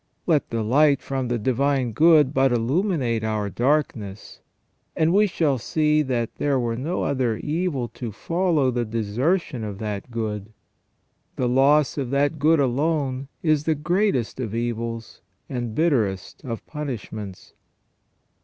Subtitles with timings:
[0.25, 4.39] Let the light from the Divine Good but illuminate our darkness,
[4.95, 10.09] and we shall see that were no other evil to follow the desertion of that
[10.09, 10.53] good,
[11.35, 17.53] the loss of that good alone is the greatest of evils and bitterest of punishments.